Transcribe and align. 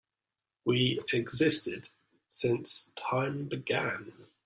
We've 0.65 1.05
existed 1.13 1.89
since 2.27 2.91
time 2.95 3.45
began. 3.45 4.11